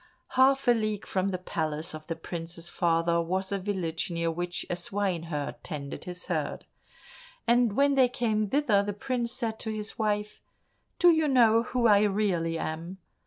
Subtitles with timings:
[0.29, 4.65] Half a league from the palace of the prince's father was a village near which
[4.67, 6.65] a swineherd tended his herd,
[7.45, 10.41] and when they came thither the prince said to his wife,
[10.97, 12.97] "Do you know who I really am?